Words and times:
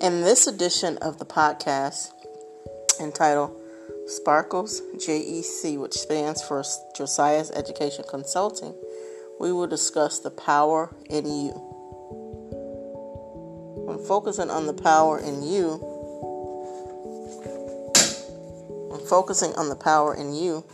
In 0.00 0.22
this 0.22 0.46
edition 0.46 0.96
of 1.02 1.18
the 1.18 1.26
podcast, 1.26 2.12
entitled 2.98 3.54
Sparkles 4.06 4.80
JEC, 4.96 5.78
which 5.78 5.92
stands 5.92 6.40
for 6.42 6.64
Josiah's 6.96 7.50
Education 7.50 8.06
Consulting, 8.08 8.74
we 9.38 9.52
will 9.52 9.66
discuss 9.66 10.20
the 10.20 10.30
power 10.30 10.88
in 11.10 11.26
you. 11.26 11.50
When 13.84 13.98
focusing 14.06 14.48
on 14.48 14.66
the 14.66 14.72
power 14.72 15.18
in 15.18 15.42
you, 15.42 15.76
when 18.88 19.00
focusing 19.06 19.54
on 19.56 19.68
the 19.68 19.76
power 19.76 20.14
in 20.14 20.32
you, 20.34 20.64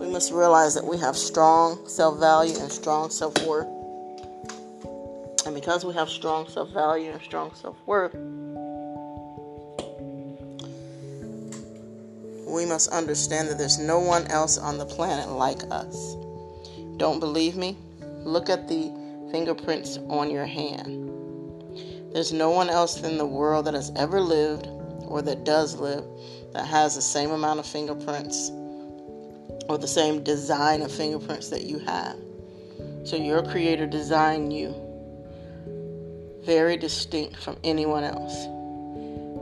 we 0.00 0.10
must 0.10 0.32
realize 0.32 0.74
that 0.74 0.86
we 0.86 0.96
have 0.96 1.18
strong 1.18 1.86
self 1.86 2.18
value 2.18 2.58
and 2.58 2.72
strong 2.72 3.10
self 3.10 3.34
worth. 3.46 3.81
Because 5.62 5.84
we 5.84 5.94
have 5.94 6.08
strong 6.08 6.48
self 6.48 6.70
value 6.70 7.12
and 7.12 7.22
strong 7.22 7.54
self 7.54 7.76
worth, 7.86 8.14
we 12.52 12.66
must 12.66 12.88
understand 12.88 13.46
that 13.46 13.58
there's 13.58 13.78
no 13.78 14.00
one 14.00 14.26
else 14.26 14.58
on 14.58 14.76
the 14.76 14.84
planet 14.84 15.28
like 15.28 15.62
us. 15.70 16.16
Don't 16.96 17.20
believe 17.20 17.54
me? 17.54 17.78
Look 18.24 18.50
at 18.50 18.66
the 18.66 18.90
fingerprints 19.30 19.98
on 20.08 20.30
your 20.30 20.46
hand. 20.46 21.08
There's 22.12 22.32
no 22.32 22.50
one 22.50 22.68
else 22.68 23.00
in 23.00 23.16
the 23.16 23.24
world 23.24 23.66
that 23.66 23.74
has 23.74 23.92
ever 23.94 24.20
lived 24.20 24.66
or 25.06 25.22
that 25.22 25.44
does 25.44 25.76
live 25.76 26.04
that 26.54 26.66
has 26.66 26.96
the 26.96 27.02
same 27.02 27.30
amount 27.30 27.60
of 27.60 27.66
fingerprints 27.66 28.50
or 29.68 29.78
the 29.78 29.86
same 29.86 30.24
design 30.24 30.82
of 30.82 30.90
fingerprints 30.90 31.50
that 31.50 31.62
you 31.62 31.78
have. 31.78 32.16
So 33.04 33.14
your 33.14 33.44
creator 33.44 33.86
designed 33.86 34.52
you 34.52 34.74
very 36.44 36.76
distinct 36.76 37.36
from 37.36 37.56
anyone 37.62 38.02
else. 38.02 38.34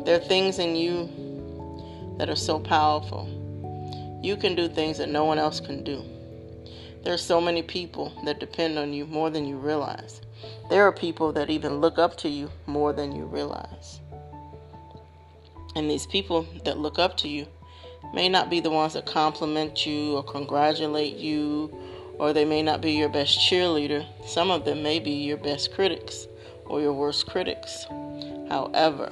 There 0.05 0.17
are 0.17 0.25
things 0.25 0.59
in 0.59 0.77
you 0.77 1.09
that 2.19 2.29
are 2.29 2.37
so 2.37 2.59
powerful. 2.59 3.27
You 4.23 4.37
can 4.37 4.55
do 4.55 4.69
things 4.69 4.99
that 4.99 5.09
no 5.09 5.25
one 5.25 5.39
else 5.39 5.61
can 5.61 5.83
do. 5.83 6.03
There 7.03 7.15
are 7.15 7.19
so 7.19 7.41
many 7.41 7.63
people 7.63 8.13
that 8.27 8.41
depend 8.41 8.79
on 8.79 8.93
you 8.93 9.07
more 9.07 9.31
than 9.31 9.47
you 9.47 9.57
realize. 9.57 10.21
There 10.69 10.87
are 10.87 10.93
people 10.93 11.33
that 11.33 11.49
even 11.49 11.81
look 11.81 11.99
up 11.99 12.19
to 12.19 12.29
you 12.29 12.51
more 12.67 12.93
than 12.93 13.17
you 13.17 13.25
realize. 13.25 14.01
And 15.75 15.91
these 15.91 16.07
people 16.07 16.47
that 16.65 16.79
look 16.79 16.99
up 16.99 17.17
to 17.19 17.29
you 17.29 17.47
may 18.13 18.29
not 18.29 18.51
be 18.51 18.61
the 18.61 18.71
ones 18.71 18.93
that 18.95 19.07
compliment 19.07 19.87
you 19.87 20.17
or 20.17 20.23
congratulate 20.23 21.17
you, 21.17 21.75
or 22.19 22.35
they 22.35 22.45
may 22.45 22.63
not 22.63 22.83
be 22.83 22.93
your 22.93 23.09
best 23.09 23.39
cheerleader. 23.39 24.05
Some 24.27 24.51
of 24.51 24.67
them 24.67 24.83
may 24.83 24.99
be 24.99 25.13
your 25.13 25.39
best 25.39 25.73
critics 25.73 26.27
or 26.71 26.81
your 26.81 26.93
worst 26.93 27.27
critics. 27.27 27.85
However, 28.49 29.11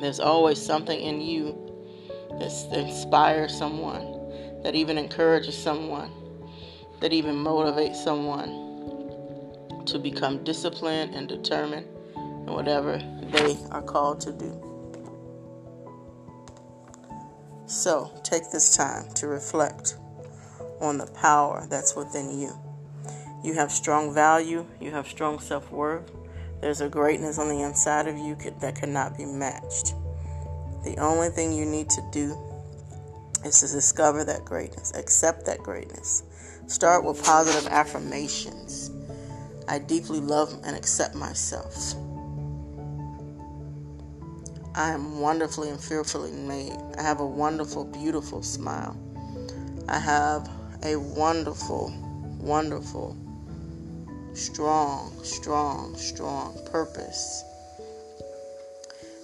there's 0.00 0.20
always 0.20 0.60
something 0.60 1.00
in 1.00 1.20
you 1.20 1.56
that 2.38 2.52
inspires 2.72 3.56
someone, 3.56 4.62
that 4.62 4.74
even 4.74 4.98
encourages 4.98 5.56
someone, 5.56 6.10
that 7.00 7.12
even 7.12 7.34
motivates 7.36 7.96
someone 7.96 8.66
to 9.86 9.98
become 9.98 10.44
disciplined 10.44 11.14
and 11.14 11.28
determined 11.28 11.86
in 12.16 12.52
whatever 12.52 12.98
they 13.32 13.56
are 13.70 13.82
called 13.82 14.20
to 14.20 14.32
do. 14.32 14.64
So, 17.66 18.10
take 18.24 18.50
this 18.50 18.76
time 18.76 19.12
to 19.14 19.28
reflect 19.28 19.96
on 20.80 20.98
the 20.98 21.06
power 21.06 21.66
that's 21.68 21.94
within 21.94 22.38
you. 22.38 22.67
You 23.42 23.54
have 23.54 23.70
strong 23.70 24.12
value, 24.12 24.66
you 24.80 24.90
have 24.90 25.06
strong 25.06 25.38
self 25.38 25.70
worth. 25.70 26.10
There's 26.60 26.80
a 26.80 26.88
greatness 26.88 27.38
on 27.38 27.48
the 27.48 27.62
inside 27.62 28.08
of 28.08 28.18
you 28.18 28.36
that 28.60 28.74
cannot 28.74 29.16
be 29.16 29.24
matched. 29.24 29.94
The 30.84 30.96
only 30.98 31.28
thing 31.28 31.52
you 31.52 31.64
need 31.64 31.88
to 31.90 32.02
do 32.10 32.36
is 33.44 33.60
to 33.60 33.68
discover 33.68 34.24
that 34.24 34.44
greatness, 34.44 34.92
accept 34.96 35.46
that 35.46 35.58
greatness. 35.60 36.24
Start 36.66 37.04
with 37.04 37.22
positive 37.24 37.70
affirmations. 37.70 38.90
I 39.68 39.78
deeply 39.78 40.18
love 40.18 40.52
and 40.64 40.76
accept 40.76 41.14
myself. 41.14 41.94
I 44.74 44.90
am 44.90 45.20
wonderfully 45.20 45.70
and 45.70 45.80
fearfully 45.80 46.32
made. 46.32 46.76
I 46.98 47.02
have 47.02 47.20
a 47.20 47.26
wonderful, 47.26 47.84
beautiful 47.84 48.42
smile. 48.42 48.96
I 49.88 49.98
have 49.98 50.48
a 50.82 50.96
wonderful, 50.96 51.92
wonderful 52.40 53.16
strong, 54.34 55.12
strong, 55.24 55.96
strong 55.96 56.58
purpose 56.70 57.44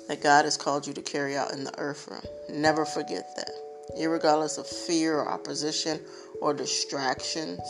that 0.09 0.23
God 0.23 0.45
has 0.45 0.57
called 0.57 0.87
you 0.87 0.93
to 0.95 1.03
carry 1.03 1.37
out 1.37 1.53
in 1.53 1.65
the 1.65 1.79
earth 1.79 2.09
realm. 2.11 2.25
Never 2.51 2.85
forget 2.85 3.35
that. 3.37 3.51
Irregardless 3.99 4.59
of 4.59 4.67
fear 4.67 5.19
or 5.19 5.29
opposition 5.29 6.01
or 6.41 6.53
distractions, 6.53 7.61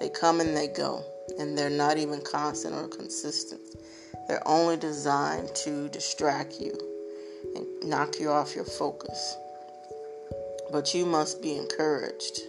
they 0.00 0.08
come 0.08 0.40
and 0.40 0.56
they 0.56 0.68
go, 0.68 1.04
and 1.38 1.56
they're 1.56 1.70
not 1.70 1.98
even 1.98 2.20
constant 2.20 2.74
or 2.74 2.88
consistent. 2.88 3.60
They're 4.28 4.46
only 4.46 4.76
designed 4.76 5.54
to 5.56 5.88
distract 5.88 6.60
you 6.60 6.78
and 7.54 7.66
knock 7.84 8.18
you 8.18 8.30
off 8.30 8.54
your 8.54 8.64
focus. 8.64 9.36
But 10.70 10.94
you 10.94 11.06
must 11.06 11.42
be 11.42 11.56
encouraged. 11.56 12.40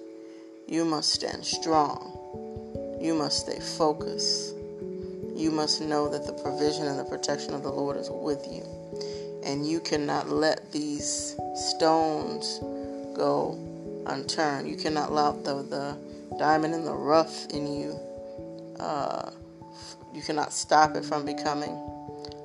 You 0.68 0.86
must 0.86 1.12
stand 1.12 1.46
strong 1.46 2.20
you 3.00 3.14
must 3.14 3.40
stay 3.40 3.60
focused. 3.60 4.56
You 5.36 5.52
must 5.52 5.82
know 5.82 6.10
that 6.10 6.26
the 6.26 6.34
provision 6.34 6.86
and 6.88 7.00
the 7.00 7.06
protection 7.06 7.54
of 7.54 7.64
the 7.64 7.72
Lord 7.72 7.98
is 7.98 8.10
with 8.10 8.46
you. 8.52 8.64
And 9.44 9.66
you 9.66 9.80
cannot 9.80 10.30
let 10.30 10.72
these 10.72 11.38
stones 11.56 12.60
go 13.16 13.58
unturned. 14.06 14.68
You 14.68 14.76
cannot 14.76 15.10
allow 15.10 15.32
the, 15.32 15.64
the 15.64 15.98
diamond 16.38 16.74
in 16.74 16.84
the 16.84 16.94
rough 16.94 17.46
in 17.48 17.68
you. 17.68 18.00
Uh, 18.80 19.32
you 20.14 20.22
cannot 20.22 20.52
stop 20.52 20.96
it 20.96 21.06
from 21.06 21.26
becoming 21.26 21.78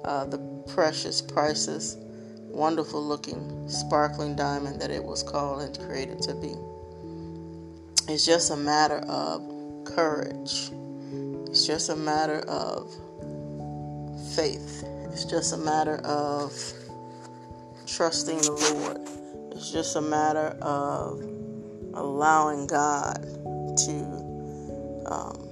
uh, 0.04 0.24
the 0.26 0.38
precious, 0.68 1.20
priceless, 1.20 1.96
wonderful 2.42 3.04
looking, 3.04 3.68
sparkling 3.68 4.36
diamond 4.36 4.80
that 4.80 4.90
it 4.90 5.02
was 5.02 5.22
called 5.22 5.62
and 5.62 5.78
created 5.80 6.20
to 6.22 6.34
be. 6.34 6.54
It's 8.06 8.24
just 8.24 8.50
a 8.50 8.56
matter 8.56 8.98
of 9.08 9.53
courage. 9.84 10.70
It's 11.48 11.66
just 11.66 11.88
a 11.88 11.96
matter 11.96 12.40
of 12.48 12.90
faith. 14.34 14.84
It's 15.12 15.24
just 15.24 15.52
a 15.52 15.56
matter 15.56 15.96
of 15.98 16.52
trusting 17.86 18.38
the 18.38 18.50
Lord. 18.50 19.54
It's 19.56 19.70
just 19.70 19.96
a 19.96 20.00
matter 20.00 20.56
of 20.60 21.20
allowing 21.94 22.66
God 22.66 23.22
to 23.22 25.04
um, 25.06 25.48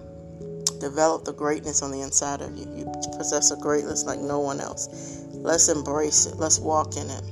develop 0.80 1.24
the 1.24 1.32
greatness 1.32 1.82
on 1.82 1.92
the 1.92 2.00
inside 2.00 2.40
of 2.40 2.56
you. 2.56 2.66
You 2.74 2.86
possess 3.16 3.52
a 3.52 3.56
greatness 3.56 4.04
like 4.04 4.18
no 4.18 4.40
one 4.40 4.60
else. 4.60 5.24
Let's 5.30 5.68
embrace 5.68 6.26
it. 6.26 6.36
Let's 6.36 6.58
walk 6.58 6.96
in 6.96 7.08
it. 7.08 7.22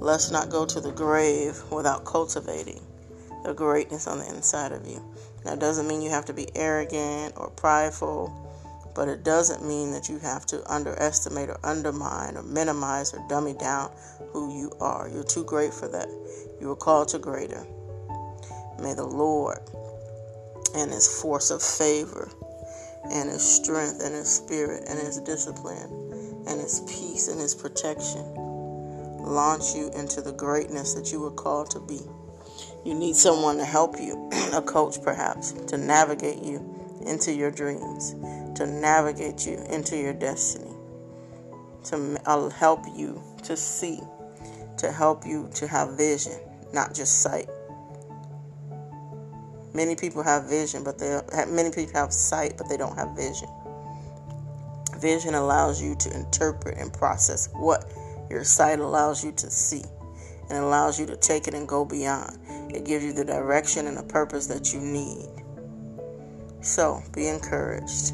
Let's 0.00 0.30
not 0.30 0.50
go 0.50 0.66
to 0.66 0.80
the 0.80 0.92
grave 0.92 1.58
without 1.70 2.04
cultivating 2.04 2.80
the 3.44 3.54
greatness 3.54 4.06
on 4.06 4.18
the 4.18 4.28
inside 4.28 4.72
of 4.72 4.86
you. 4.86 5.02
Now 5.44 5.52
that 5.52 5.60
doesn't 5.60 5.88
mean 5.88 6.02
you 6.02 6.10
have 6.10 6.26
to 6.26 6.32
be 6.32 6.48
arrogant 6.54 7.34
or 7.36 7.50
prideful, 7.50 8.32
but 8.94 9.08
it 9.08 9.24
doesn't 9.24 9.66
mean 9.66 9.92
that 9.92 10.08
you 10.08 10.18
have 10.18 10.44
to 10.46 10.62
underestimate 10.72 11.48
or 11.48 11.58
undermine 11.64 12.36
or 12.36 12.42
minimize 12.42 13.14
or 13.14 13.24
dummy 13.28 13.54
down 13.54 13.90
who 14.32 14.54
you 14.56 14.72
are. 14.80 15.08
You're 15.08 15.24
too 15.24 15.44
great 15.44 15.72
for 15.72 15.88
that. 15.88 16.08
You 16.60 16.68
were 16.68 16.76
called 16.76 17.08
to 17.08 17.18
greater. 17.18 17.66
May 18.80 18.94
the 18.94 19.06
Lord 19.06 19.60
and 20.74 20.90
His 20.90 21.20
force 21.20 21.50
of 21.50 21.62
favor 21.62 22.30
and 23.10 23.30
His 23.30 23.42
strength 23.42 24.00
and 24.02 24.14
His 24.14 24.28
spirit 24.28 24.84
and 24.88 24.98
His 24.98 25.18
discipline 25.18 26.44
and 26.46 26.60
His 26.60 26.80
peace 26.80 27.28
and 27.28 27.40
His 27.40 27.54
protection 27.54 28.34
launch 29.18 29.74
you 29.74 29.90
into 29.94 30.20
the 30.20 30.32
greatness 30.32 30.94
that 30.94 31.12
you 31.12 31.20
were 31.20 31.30
called 31.30 31.70
to 31.70 31.80
be. 31.80 32.00
You 32.84 32.94
need 32.94 33.14
someone 33.14 33.58
to 33.58 33.64
help 33.64 34.00
you, 34.00 34.30
a 34.54 34.62
coach 34.62 35.02
perhaps, 35.02 35.52
to 35.52 35.76
navigate 35.76 36.42
you 36.42 36.64
into 37.06 37.32
your 37.32 37.50
dreams, 37.50 38.14
to 38.54 38.66
navigate 38.66 39.46
you 39.46 39.62
into 39.68 39.98
your 39.98 40.14
destiny, 40.14 40.70
to 41.84 42.20
uh, 42.26 42.48
help 42.48 42.80
you 42.96 43.22
to 43.44 43.56
see, 43.56 44.00
to 44.78 44.90
help 44.90 45.26
you 45.26 45.50
to 45.54 45.66
have 45.66 45.96
vision, 45.98 46.40
not 46.72 46.94
just 46.94 47.20
sight. 47.20 47.48
Many 49.74 49.94
people 49.94 50.22
have 50.22 50.44
vision, 50.48 50.82
but 50.82 50.98
they 50.98 51.20
many 51.48 51.70
people 51.70 51.92
have 52.00 52.12
sight, 52.12 52.54
but 52.56 52.68
they 52.68 52.76
don't 52.76 52.96
have 52.96 53.14
vision. 53.14 53.48
Vision 54.98 55.34
allows 55.34 55.82
you 55.82 55.94
to 55.96 56.14
interpret 56.14 56.78
and 56.78 56.92
process 56.92 57.48
what 57.52 57.92
your 58.30 58.42
sight 58.42 58.78
allows 58.80 59.22
you 59.24 59.32
to 59.32 59.50
see 59.50 59.84
and 60.50 60.58
allows 60.58 60.98
you 60.98 61.06
to 61.06 61.16
take 61.16 61.48
it 61.48 61.54
and 61.54 61.66
go 61.66 61.84
beyond. 61.84 62.38
It 62.74 62.84
gives 62.84 63.04
you 63.04 63.12
the 63.12 63.24
direction 63.24 63.86
and 63.86 63.96
the 63.96 64.02
purpose 64.02 64.46
that 64.48 64.74
you 64.74 64.80
need. 64.80 65.28
So 66.60 67.02
be 67.14 67.28
encouraged. 67.28 68.12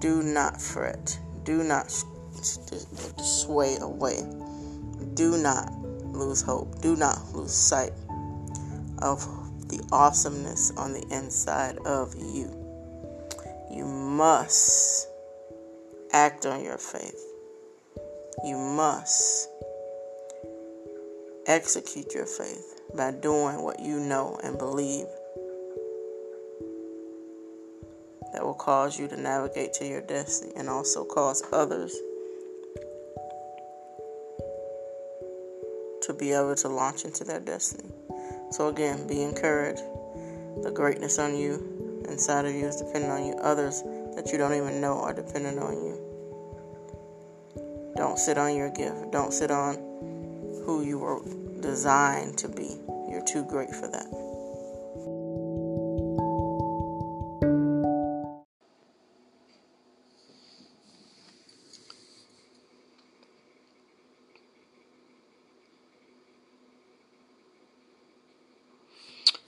Do 0.00 0.22
not 0.22 0.60
fret. 0.60 1.18
Do 1.44 1.64
not 1.64 1.90
sway 3.20 3.76
away. 3.80 4.22
Do 5.14 5.36
not 5.38 5.72
lose 6.04 6.42
hope. 6.42 6.80
Do 6.80 6.96
not 6.96 7.18
lose 7.32 7.52
sight 7.52 7.92
of 8.98 9.20
the 9.68 9.80
awesomeness 9.90 10.70
on 10.76 10.92
the 10.92 11.06
inside 11.10 11.78
of 11.78 12.14
you. 12.14 12.50
You 13.72 13.86
must 13.86 15.08
act 16.12 16.46
on 16.46 16.62
your 16.62 16.78
faith. 16.78 17.20
You 18.44 18.56
must 18.56 19.48
execute 21.46 22.14
your 22.14 22.26
faith 22.26 22.80
by 22.94 23.10
doing 23.10 23.62
what 23.62 23.80
you 23.80 23.98
know 23.98 24.38
and 24.44 24.58
believe 24.58 25.06
that 28.32 28.44
will 28.44 28.54
cause 28.54 28.98
you 28.98 29.08
to 29.08 29.20
navigate 29.20 29.72
to 29.74 29.86
your 29.86 30.00
destiny 30.00 30.52
and 30.56 30.68
also 30.68 31.04
cause 31.04 31.42
others 31.52 31.94
to 36.02 36.12
be 36.12 36.32
able 36.32 36.54
to 36.54 36.68
launch 36.68 37.04
into 37.04 37.24
their 37.24 37.40
destiny. 37.40 37.90
So, 38.50 38.68
again, 38.68 39.06
be 39.06 39.22
encouraged. 39.22 39.82
The 40.62 40.70
greatness 40.72 41.18
on 41.18 41.36
you, 41.36 42.02
inside 42.08 42.44
of 42.44 42.54
you, 42.54 42.66
is 42.66 42.76
dependent 42.76 43.12
on 43.12 43.24
you. 43.24 43.34
Others 43.34 43.82
that 44.16 44.30
you 44.32 44.38
don't 44.38 44.54
even 44.54 44.80
know 44.80 45.00
are 45.00 45.14
dependent 45.14 45.58
on 45.58 45.74
you. 45.74 45.98
Don't 47.96 48.18
sit 48.18 48.38
on 48.38 48.56
your 48.56 48.70
gift. 48.70 49.12
Don't 49.12 49.32
sit 49.32 49.50
on 49.50 49.91
who 50.64 50.82
you 50.82 50.98
were 50.98 51.20
designed 51.60 52.38
to 52.38 52.48
be. 52.48 52.80
You're 53.10 53.24
too 53.24 53.44
great 53.44 53.70
for 53.70 53.88
that. 53.88 54.06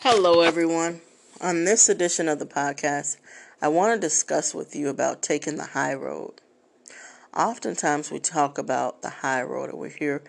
Hello, 0.01 0.43
everyone. 0.43 1.01
On 1.41 1.65
this 1.65 1.89
edition 1.89 2.29
of 2.29 2.39
the 2.39 2.47
podcast, 2.47 3.17
I 3.63 3.69
want 3.69 3.95
to 3.95 4.07
discuss 4.07 4.55
with 4.55 4.77
you 4.77 4.89
about 4.89 5.23
taking 5.23 5.57
the 5.57 5.65
high 5.65 5.95
road. 5.95 6.41
Oftentimes, 7.35 8.11
we 8.11 8.21
talk 8.21 8.59
about 8.59 9.03
the 9.03 9.09
high 9.09 9.43
road, 9.43 9.71
or 9.71 9.79
we 9.79 9.91
hear 9.91 10.23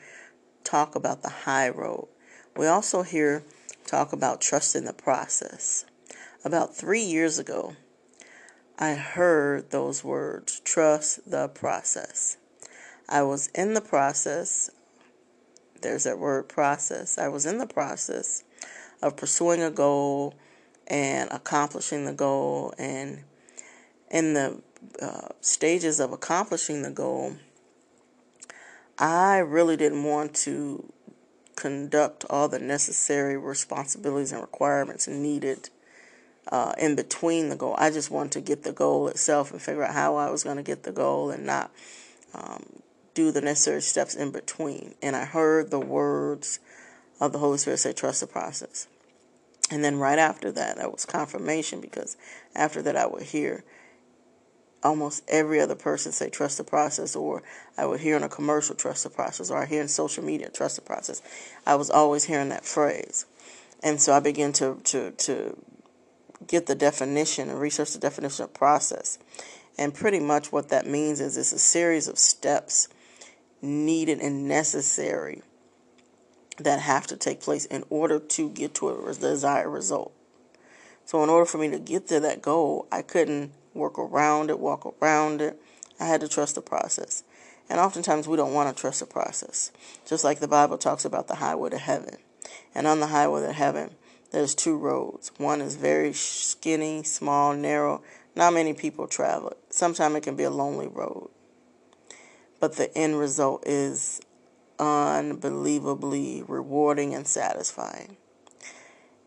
talk 0.66 0.96
about 0.96 1.22
the 1.22 1.30
high 1.30 1.70
road. 1.70 2.08
We 2.58 2.68
also 2.68 3.04
hear 3.04 3.44
talk 3.86 4.12
about 4.12 4.42
trusting 4.42 4.84
the 4.84 4.94
process. 4.94 5.86
About 6.44 6.76
three 6.76 7.02
years 7.02 7.40
ago, 7.40 7.76
I 8.78 8.96
heard 8.96 9.72
those 9.72 10.04
words 10.04 10.60
trust 10.60 11.30
the 11.30 11.48
process. 11.48 12.38
I 13.08 13.24
was 13.24 13.48
in 13.56 13.74
the 13.74 13.82
process. 13.82 14.70
There's 15.82 16.04
that 16.04 16.20
word 16.20 16.50
process. 16.50 17.18
I 17.18 17.28
was 17.28 17.46
in 17.46 17.60
the 17.60 17.68
process 17.68 18.44
of 19.02 19.16
pursuing 19.16 19.62
a 19.62 19.72
goal 19.72 20.34
and 20.88 21.30
accomplishing 21.32 22.06
the 22.06 22.14
goal. 22.14 22.74
And 22.78 23.24
in 24.10 24.34
the 24.34 24.62
uh, 25.02 25.30
stages 25.42 26.00
of 26.00 26.12
accomplishing 26.12 26.82
the 26.82 26.92
goal, 26.92 27.36
I 28.98 29.40
really 29.40 29.76
didn't 29.78 30.04
want 30.04 30.34
to 30.36 30.92
conduct 31.56 32.26
all 32.30 32.48
the 32.48 32.60
necessary 32.60 33.38
responsibilities 33.38 34.32
and 34.32 34.42
requirements 34.42 35.08
needed 35.08 35.70
uh, 36.52 36.74
in 36.78 36.96
between 36.96 37.50
the 37.50 37.56
goal. 37.56 37.76
I 37.78 37.92
just 37.92 38.12
wanted 38.12 38.34
to 38.34 38.42
get 38.42 38.64
the 38.64 38.72
goal 38.72 39.08
itself 39.08 39.52
and 39.52 39.62
figure 39.62 39.84
out 39.84 39.94
how 39.94 40.16
I 40.16 40.30
was 40.30 40.44
going 40.44 40.58
to 40.58 40.64
get 40.64 40.84
the 40.84 40.92
goal 40.92 41.32
and 41.32 41.46
not 41.46 41.72
um, 42.34 42.64
do 43.14 43.32
the 43.32 43.42
necessary 43.42 43.82
steps 43.82 44.16
in 44.16 44.32
between. 44.32 44.94
And 45.02 45.16
I 45.16 45.26
heard 45.26 45.72
the 45.72 45.80
words 45.80 46.60
of 47.20 47.32
the 47.32 47.40
Holy 47.40 47.58
Spirit 47.58 47.78
say, 47.78 47.94
trust 47.94 48.22
the 48.22 48.28
process. 48.28 48.88
And 49.72 49.84
then 49.84 49.98
right 49.98 50.20
after 50.20 50.52
that, 50.52 50.78
that 50.78 50.92
was 50.92 51.06
confirmation 51.06 51.82
because 51.82 52.18
after 52.56 52.82
that, 52.84 52.96
I 52.96 53.08
would 53.08 53.24
hear 53.24 53.64
almost 54.86 55.24
every 55.28 55.60
other 55.60 55.76
person 55.76 56.12
say 56.12 56.30
trust 56.30 56.60
the 56.60 56.64
process, 56.64 57.16
or 57.16 57.42
I 57.78 57.86
would 57.86 58.00
hear 58.00 58.16
in 58.16 58.24
a 58.24 58.30
commercial 58.30 58.76
trust 58.76 59.04
the 59.04 59.10
process, 59.10 59.50
or 59.50 59.58
I 59.58 59.66
hear 59.66 59.82
in 59.82 59.88
social 59.88 60.24
media 60.24 60.50
trust 60.50 60.76
the 60.76 60.84
process. 60.84 61.22
I 61.66 61.76
was 61.76 61.90
always 61.90 62.26
hearing 62.26 62.50
that 62.50 62.64
phrase. 62.64 63.26
And 63.84 64.00
so 64.00 64.14
I 64.14 64.20
began 64.20 64.54
to, 64.54 64.80
to, 64.84 65.12
to 65.12 65.58
get 66.48 66.68
the 66.68 66.76
definition 66.76 67.50
and 67.50 67.60
research 67.60 67.94
the 67.94 68.00
definition 68.00 68.44
of 68.44 68.54
process. 68.54 69.18
And 69.78 69.94
pretty 69.94 70.20
much 70.20 70.52
what 70.52 70.70
that 70.70 70.86
means 70.86 71.20
is 71.20 71.36
it's 71.36 71.52
a 71.52 71.60
series 71.60 72.08
of 72.08 72.18
steps 72.18 72.88
needed 73.62 74.20
and 74.20 74.48
necessary 74.48 75.42
that 76.60 76.80
have 76.80 77.08
to 77.08 77.18
take 77.18 77.42
place 77.42 77.66
in 77.66 77.84
order 77.90 78.20
to 78.20 78.50
get 78.50 78.76
to 78.76 78.90
a 78.90 79.14
desired 79.14 79.70
result. 79.70 80.14
So, 81.06 81.24
in 81.24 81.30
order 81.30 81.46
for 81.46 81.58
me 81.58 81.70
to 81.70 81.80
get 81.80 82.08
to 82.08 82.20
that 82.22 82.42
goal, 82.42 82.88
I 82.92 83.02
couldn't 83.02 83.52
work 83.76 84.00
around 84.00 84.50
it, 84.50 84.60
walk 84.60 84.96
around 85.02 85.42
it. 85.42 85.62
I 86.00 86.06
had 86.06 86.22
to 86.22 86.28
trust 86.28 86.56
the 86.56 86.62
process. 86.62 87.24
And 87.70 87.80
oftentimes 87.80 88.28
we 88.28 88.38
don't 88.38 88.54
want 88.54 88.76
to 88.76 88.80
trust 88.80 89.00
the 89.00 89.06
process. 89.06 89.72
Just 90.06 90.24
like 90.24 90.40
the 90.40 90.48
Bible 90.48 90.78
talks 90.78 91.06
about 91.06 91.28
the 91.28 91.36
highway 91.36 91.70
to 91.72 91.78
heaven. 91.78 92.18
And 92.74 92.88
on 92.88 93.00
the 93.00 93.08
highway 93.08 93.42
to 93.42 93.54
heaven, 93.54 93.92
there's 94.32 94.56
two 94.56 94.78
roads. 94.78 95.32
One 95.38 95.62
is 95.62 95.76
very 95.76 96.14
skinny, 96.14 97.04
small, 97.04 97.54
narrow. 97.54 98.02
Not 98.36 98.54
many 98.54 98.74
people 98.74 99.08
travel. 99.08 99.54
Sometimes 99.70 100.16
it 100.16 100.24
can 100.24 100.36
be 100.36 100.44
a 100.44 100.50
lonely 100.50 100.88
road. 100.88 101.30
But 102.60 102.76
the 102.76 102.96
end 102.98 103.18
result 103.18 103.66
is 103.66 104.22
unbelievably 104.80 106.44
rewarding 106.48 107.16
and 107.16 107.28
satisfying. 107.28 108.18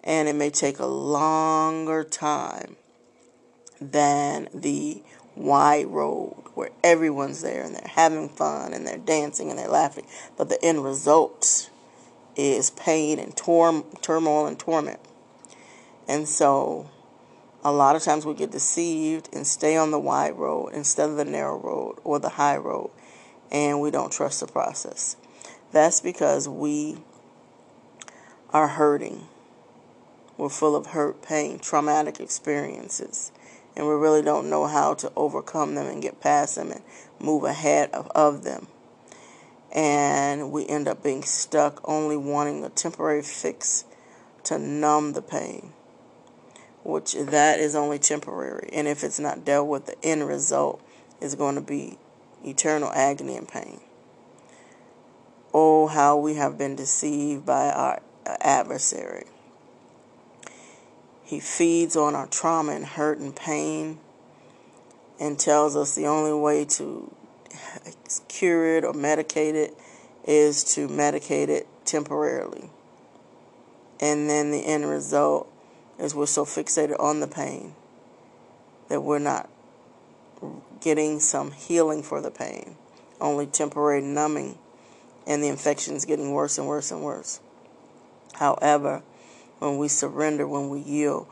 And 0.05 0.29
it 0.29 0.35
may 0.35 0.51
take 0.51 0.79
a 0.79 0.87
longer 0.87 2.05
time 2.05 2.77
than 3.81 4.49
the 4.53 5.03
wide 5.37 5.87
road 5.87 6.35
where 6.55 6.71
everyone's 6.83 7.43
there 7.43 7.63
and 7.63 7.75
they're 7.75 7.93
having 7.95 8.29
fun 8.29 8.73
and 8.73 8.87
they're 8.87 8.99
dancing 8.99 9.51
and 9.51 9.59
they're 9.59 9.69
laughing. 9.69 10.07
But 10.37 10.49
the 10.49 10.63
end 10.65 10.85
result 10.85 11.71
is 12.37 12.71
pain 12.71 13.19
and 13.19 13.37
tor- 13.37 13.85
turmoil 14.01 14.47
and 14.47 14.59
torment. 14.59 15.01
And 16.09 16.27
so 16.27 16.89
a 17.65 17.73
lot 17.73 17.97
of 17.97 18.03
times 18.03 18.25
we 18.25 18.35
get 18.35 18.51
deceived 18.51 19.29
and 19.33 19.47
stay 19.47 19.77
on 19.77 19.91
the 19.91 19.99
wide 19.99 20.37
road 20.37 20.69
instead 20.69 21.11
of 21.11 21.17
the 21.17 21.25
narrow 21.25 21.59
road 21.59 21.99
or 22.05 22.19
the 22.19 22.31
high 22.31 22.57
road, 22.57 22.91
and 23.51 23.81
we 23.81 23.91
don't 23.91 24.13
trust 24.13 24.41
the 24.41 24.47
process. 24.47 25.17
That's 25.73 26.01
because 26.01 26.49
we 26.49 26.99
are 28.51 28.69
hurting. 28.69 29.27
We're 30.37 30.49
full 30.49 30.77
of 30.77 30.87
hurt, 30.87 31.21
pain, 31.21 31.59
traumatic 31.59 32.21
experiences, 32.21 33.33
and 33.79 33.87
we 33.87 33.95
really 33.95 34.23
don't 34.23 34.51
know 34.51 34.67
how 34.67 34.93
to 34.93 35.13
overcome 35.15 35.77
them 35.77 35.87
and 35.87 36.03
get 36.03 36.21
past 36.21 36.57
them 36.57 36.73
and 36.73 36.83
move 37.21 37.45
ahead 37.45 37.89
of, 37.93 38.09
of 38.09 38.43
them. 38.43 38.67
And 39.73 40.51
we 40.51 40.67
end 40.67 40.89
up 40.89 41.03
being 41.03 41.23
stuck 41.23 41.81
only 41.89 42.17
wanting 42.17 42.65
a 42.65 42.71
temporary 42.71 43.23
fix 43.23 43.85
to 44.45 44.59
numb 44.59 45.13
the 45.13 45.23
pain, 45.23 45.73
which 46.83 47.15
that 47.15 47.61
is 47.61 47.77
only 47.77 48.01
temporary. 48.01 48.69
And 48.73 48.89
if 48.89 49.05
it's 49.05 49.21
not 49.21 49.45
dealt 49.45 49.69
with, 49.69 49.87
the 49.87 50.05
end 50.05 50.27
result 50.27 50.83
is 51.21 51.37
going 51.37 51.55
to 51.55 51.61
be 51.61 51.99
eternal 52.45 52.91
agony 52.93 53.37
and 53.37 53.47
pain. 53.47 53.81
Oh, 55.55 55.87
how 55.87 56.17
we 56.17 56.35
have 56.35 56.59
been 56.59 56.75
deceived 56.75 57.47
by 57.47 57.71
our 57.71 58.03
adversary. 58.41 59.27
He 61.29 61.41
feeds 61.41 61.95
on 61.95 62.15
our 62.15 62.27
trauma 62.27 62.73
and 62.73 62.87
hurt 62.87 63.19
and 63.19 63.37
pain 63.37 63.99
and 65.21 65.39
tells 65.39 65.77
us 65.77 65.95
the 65.95 66.07
only 66.07 66.33
way 66.33 66.65
to 66.65 67.15
cure 68.29 68.79
it 68.79 68.85
or 68.85 68.95
medicate 68.95 69.53
it 69.53 69.77
is 70.25 70.65
to 70.75 70.89
medicate 70.89 71.49
it 71.49 71.67
temporarily. 71.85 72.71
And 74.01 74.31
then 74.31 74.53
the 74.53 74.65
end 74.65 74.89
result 74.89 75.53
is 75.99 76.15
we're 76.15 76.25
so 76.25 76.47
fixated 76.47 76.99
on 76.99 77.21
the 77.21 77.29
pain 77.29 77.75
that 78.89 79.03
we're 79.03 79.19
not 79.19 79.51
getting 80.81 81.21
some 81.21 81.51
healing 81.51 82.03
for 82.03 82.23
the 82.23 82.31
pain, 82.31 82.77
only 83.21 83.45
temporary 83.45 84.01
numbing 84.01 84.57
and 85.29 85.43
the 85.43 85.49
infection 85.49 85.95
is 85.95 86.07
getting 86.07 86.33
worse 86.33 86.57
and 86.57 86.67
worse 86.67 86.91
and 86.91 87.03
worse. 87.03 87.39
However, 88.33 89.03
when 89.59 89.79
we 89.79 89.89
surrender, 89.89 90.47
when 90.47 90.69
we 90.69 90.81
yield, 90.81 91.27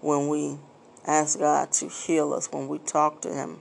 when 0.00 0.28
we 0.28 0.58
ask 1.06 1.38
God 1.38 1.72
to 1.72 1.88
heal 1.88 2.32
us, 2.32 2.50
when 2.50 2.68
we 2.68 2.78
talk 2.78 3.20
to 3.22 3.32
Him 3.32 3.60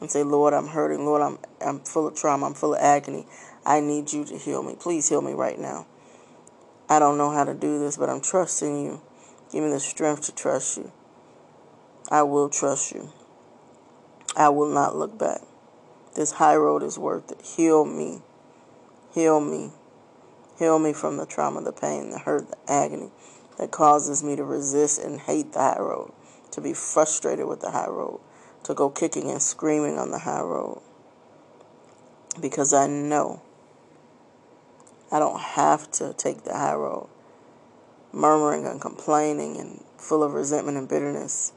and 0.00 0.10
say, 0.10 0.22
Lord, 0.22 0.54
I'm 0.54 0.68
hurting, 0.68 1.04
Lord, 1.04 1.22
I'm, 1.22 1.38
I'm 1.60 1.80
full 1.80 2.06
of 2.06 2.14
trauma, 2.14 2.46
I'm 2.46 2.54
full 2.54 2.74
of 2.74 2.80
agony, 2.80 3.26
I 3.64 3.80
need 3.80 4.12
you 4.12 4.24
to 4.26 4.36
heal 4.36 4.62
me. 4.62 4.76
Please 4.78 5.08
heal 5.08 5.22
me 5.22 5.32
right 5.32 5.58
now. 5.58 5.86
I 6.88 6.98
don't 6.98 7.18
know 7.18 7.30
how 7.30 7.44
to 7.44 7.54
do 7.54 7.80
this, 7.80 7.96
but 7.96 8.08
I'm 8.08 8.20
trusting 8.20 8.84
you. 8.84 9.00
Give 9.50 9.64
me 9.64 9.70
the 9.70 9.80
strength 9.80 10.26
to 10.26 10.34
trust 10.34 10.76
you. 10.76 10.92
I 12.10 12.22
will 12.22 12.48
trust 12.48 12.92
you. 12.92 13.10
I 14.36 14.50
will 14.50 14.72
not 14.72 14.94
look 14.94 15.18
back. 15.18 15.40
This 16.14 16.32
high 16.32 16.56
road 16.56 16.82
is 16.82 16.98
worth 16.98 17.32
it. 17.32 17.42
Heal 17.42 17.84
me. 17.84 18.20
Heal 19.12 19.40
me. 19.40 19.72
Heal 20.58 20.78
me 20.78 20.92
from 20.92 21.16
the 21.16 21.26
trauma, 21.26 21.62
the 21.62 21.72
pain, 21.72 22.10
the 22.10 22.18
hurt, 22.18 22.50
the 22.50 22.56
agony 22.72 23.10
that 23.58 23.70
causes 23.70 24.22
me 24.22 24.36
to 24.36 24.44
resist 24.44 25.00
and 25.02 25.20
hate 25.20 25.52
the 25.52 25.60
high 25.60 25.78
road, 25.78 26.12
to 26.50 26.60
be 26.60 26.72
frustrated 26.72 27.46
with 27.46 27.60
the 27.60 27.70
high 27.70 27.88
road, 27.88 28.20
to 28.64 28.74
go 28.74 28.90
kicking 28.90 29.30
and 29.30 29.42
screaming 29.42 29.98
on 29.98 30.10
the 30.10 30.20
high 30.20 30.42
road. 30.42 30.82
Because 32.40 32.74
I 32.74 32.86
know 32.86 33.40
I 35.10 35.18
don't 35.18 35.40
have 35.40 35.90
to 35.92 36.12
take 36.14 36.44
the 36.44 36.54
high 36.54 36.74
road, 36.74 37.08
murmuring 38.12 38.66
and 38.66 38.80
complaining 38.80 39.56
and 39.56 39.84
full 39.96 40.22
of 40.22 40.34
resentment 40.34 40.76
and 40.76 40.88
bitterness. 40.88 41.52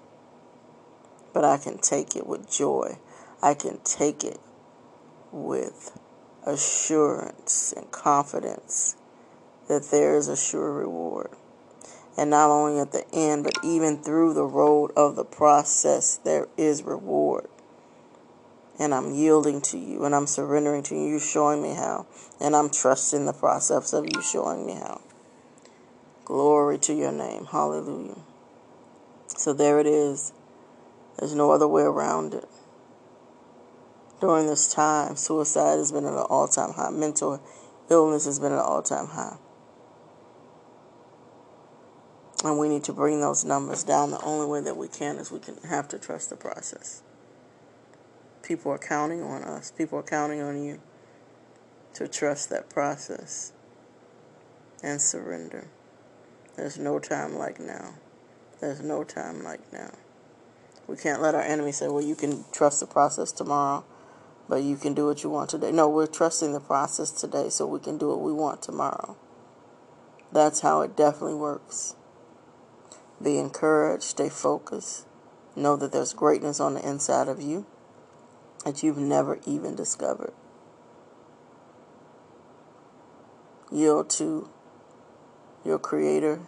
But 1.34 1.44
I 1.44 1.58
can 1.58 1.78
take 1.78 2.16
it 2.16 2.26
with 2.26 2.52
joy. 2.52 2.98
I 3.42 3.54
can 3.54 3.80
take 3.84 4.24
it 4.24 4.40
with 5.32 5.98
assurance 6.46 7.74
and 7.76 7.92
confidence 7.92 8.96
that 9.68 9.90
there 9.92 10.18
is 10.18 10.28
a 10.28 10.38
sure 10.38 10.74
reward. 10.74 11.32
And 12.20 12.32
not 12.32 12.50
only 12.50 12.82
at 12.82 12.92
the 12.92 13.06
end, 13.14 13.46
but 13.46 13.54
even 13.64 14.04
through 14.04 14.34
the 14.34 14.44
road 14.44 14.92
of 14.98 15.16
the 15.16 15.24
process, 15.24 16.18
there 16.18 16.50
is 16.58 16.84
reward. 16.84 17.48
And 18.78 18.94
I'm 18.94 19.16
yielding 19.16 19.62
to 19.62 19.78
you 19.78 20.04
and 20.04 20.14
I'm 20.14 20.28
surrendering 20.28 20.84
to 20.84 20.96
you. 20.96 21.18
Showing 21.18 21.62
me 21.62 21.76
how. 21.76 22.08
And 22.42 22.58
I'm 22.58 22.70
trusting 22.70 23.26
the 23.26 23.32
process 23.32 23.94
of 23.94 24.04
you 24.04 24.22
showing 24.22 24.66
me 24.66 24.74
how. 24.74 25.00
Glory 26.26 26.78
to 26.80 26.94
your 26.94 27.14
name. 27.14 27.46
Hallelujah. 27.46 28.18
So 29.28 29.54
there 29.54 29.80
it 29.80 29.88
is. 29.88 30.34
There's 31.18 31.34
no 31.34 31.52
other 31.52 31.70
way 31.70 31.84
around 31.84 32.34
it. 32.34 32.50
During 34.20 34.48
this 34.48 34.74
time, 34.74 35.16
suicide 35.16 35.78
has 35.78 35.94
been 35.94 36.04
at 36.04 36.12
an 36.12 36.26
all 36.30 36.50
time 36.50 36.74
high. 36.74 36.90
Mental 36.90 37.42
illness 37.90 38.26
has 38.26 38.40
been 38.40 38.52
at 38.52 38.60
an 38.60 38.66
all 38.66 38.82
time 38.82 39.08
high. 39.08 39.38
And 42.44 42.58
we 42.58 42.70
need 42.70 42.86
to 42.86 42.94
bring 42.94 43.20
those 43.20 43.44
numbers 43.44 43.84
down. 43.84 44.12
The 44.12 44.22
only 44.22 44.48
way 44.48 44.62
that 44.62 44.78
we 44.78 44.88
can 44.88 45.18
is 45.18 45.32
we 45.32 45.40
can 45.40 45.58
have 45.70 45.88
to 45.90 46.00
trust 46.00 46.30
the 46.30 46.38
process. 46.38 47.02
People 48.44 48.72
are 48.72 48.78
counting 48.78 49.22
on 49.22 49.44
us. 49.44 49.72
People 49.72 50.00
are 50.00 50.04
counting 50.04 50.42
on 50.42 50.64
you 50.64 50.80
to 51.94 52.08
trust 52.08 52.50
that 52.50 52.70
process 52.70 53.52
and 54.82 55.02
surrender. 55.02 55.68
There's 56.56 56.78
no 56.78 57.00
time 57.00 57.38
like 57.38 57.60
now. 57.60 57.96
There's 58.62 58.82
no 58.82 59.04
time 59.04 59.44
like 59.44 59.72
now. 59.74 59.92
We 60.88 60.96
can't 60.96 61.22
let 61.22 61.36
our 61.36 61.42
enemy 61.42 61.72
say, 61.72 61.88
well, 61.88 62.04
you 62.04 62.16
can 62.16 62.46
trust 62.52 62.80
the 62.80 62.88
process 62.88 63.32
tomorrow, 63.32 63.86
but 64.48 64.64
you 64.64 64.76
can 64.76 64.94
do 64.94 65.06
what 65.06 65.24
you 65.24 65.30
want 65.30 65.52
today. 65.52 65.72
No, 65.72 65.88
we're 65.88 66.08
trusting 66.08 66.54
the 66.54 66.60
process 66.60 67.12
today 67.12 67.50
so 67.50 67.68
we 67.68 67.80
can 67.80 67.98
do 67.98 68.10
what 68.10 68.22
we 68.22 68.34
want 68.34 68.62
tomorrow. 68.62 69.16
That's 70.32 70.62
how 70.62 70.82
it 70.82 70.96
definitely 70.96 71.36
works. 71.36 71.96
Be 73.22 73.38
encouraged, 73.38 74.04
stay 74.04 74.30
focused. 74.30 75.06
Know 75.56 75.76
that 75.76 75.92
there's 75.92 76.14
greatness 76.14 76.60
on 76.60 76.76
the 76.76 76.88
inside 76.88 77.28
of 77.28 77.42
you 77.42 77.66
that 78.64 78.84
you've 78.84 78.98
never 78.98 79.40
even 79.46 79.76
discovered. 79.76 80.34
Yield 83.72 84.10
to 84.12 84.50
your 85.64 85.80
Creator, 85.80 86.42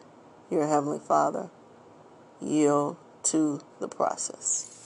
your 0.49 0.67
Heavenly 0.67 0.99
Father. 0.99 1.49
Yield 2.39 2.97
to 3.23 3.61
the 3.79 3.87
process. 3.87 4.80